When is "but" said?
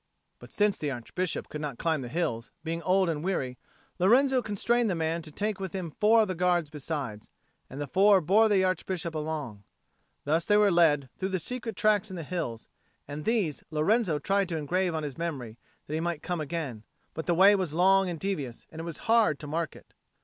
0.39-0.51, 17.13-17.27